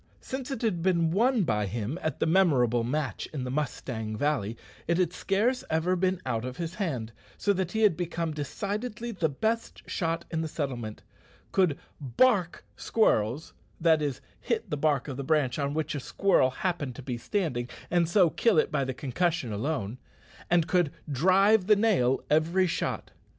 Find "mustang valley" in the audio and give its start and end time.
3.51-4.57